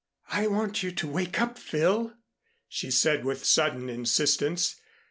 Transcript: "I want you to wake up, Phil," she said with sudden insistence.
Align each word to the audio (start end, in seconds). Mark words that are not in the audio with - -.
"I 0.31 0.47
want 0.47 0.81
you 0.81 0.91
to 0.91 1.07
wake 1.07 1.39
up, 1.39 1.59
Phil," 1.59 2.15
she 2.67 2.89
said 2.89 3.23
with 3.23 3.45
sudden 3.45 3.87
insistence. 3.87 4.77